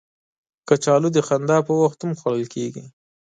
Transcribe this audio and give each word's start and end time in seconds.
کچالو 0.67 1.09
د 1.13 1.17
خندا 1.27 1.57
پر 1.65 1.75
وخت 1.83 1.99
هم 2.01 2.11
خوړل 2.19 2.45
کېږي 2.53 2.83